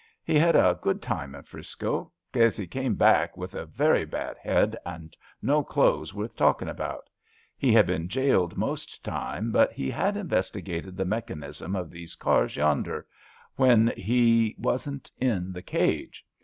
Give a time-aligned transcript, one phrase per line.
[0.23, 4.35] He hed a good time in 'Frisco, kase he came back with a very bad
[4.39, 7.07] head and no clothes worth talkin' about
[7.55, 12.55] He had been jailed most time, but he had investigated the mechanism of these cars
[12.55, 13.05] yonder—
[13.59, 16.25] ^when he wasn't in the cage.